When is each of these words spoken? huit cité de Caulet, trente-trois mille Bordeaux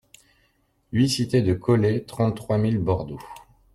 huit 0.93 1.09
cité 1.09 1.43
de 1.43 1.53
Caulet, 1.53 2.03
trente-trois 2.05 2.57
mille 2.57 2.79
Bordeaux 2.79 3.21